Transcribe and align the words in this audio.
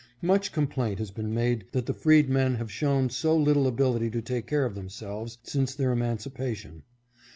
Much 0.23 0.51
complaint 0.51 0.97
has 0.97 1.11
been 1.11 1.31
made 1.31 1.63
that 1.73 1.85
the 1.85 1.93
freedmen 1.93 2.55
have 2.55 2.71
shown 2.71 3.07
so 3.07 3.37
little 3.37 3.67
ability 3.67 4.09
to 4.09 4.19
take 4.19 4.47
care 4.47 4.65
of 4.65 4.73
themselves 4.73 5.37
since 5.43 5.75
their 5.75 5.91
emancipation. 5.91 6.81